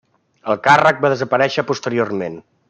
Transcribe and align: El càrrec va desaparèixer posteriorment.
El 0.53 0.57
càrrec 0.67 1.03
va 1.03 1.11
desaparèixer 1.15 1.65
posteriorment. 1.73 2.41